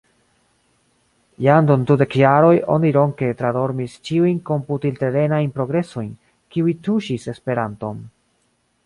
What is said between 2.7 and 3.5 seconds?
oni ronke